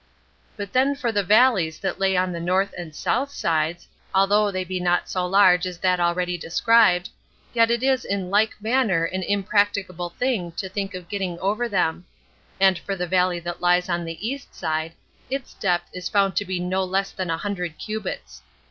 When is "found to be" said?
16.09-16.59